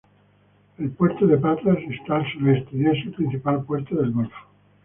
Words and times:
El 0.79 0.89
puerto 0.89 1.27
de 1.27 1.37
Patras 1.37 1.77
está 1.87 2.15
al 2.15 2.31
sureste 2.33 2.75
y 2.75 2.85
es 2.87 3.05
el 3.05 3.13
principal 3.13 3.63
puerto 3.65 3.93
del 3.95 4.11
golfo. 4.11 4.47